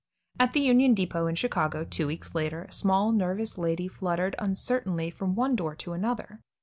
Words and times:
At 0.39 0.53
the 0.53 0.61
Union 0.61 0.95
Depot 0.95 1.27
in 1.27 1.35
Chicago, 1.35 1.83
two 1.83 2.07
weeks 2.07 2.33
later, 2.33 2.63
a 2.63 2.71
small, 2.71 3.11
nervous 3.11 3.55
lady 3.59 3.87
fluttered 3.87 4.35
uncertainly 4.39 5.11
from 5.11 5.35
one 5.35 5.55
door 5.55 5.75
to 5.75 5.93
another. 5.93 6.39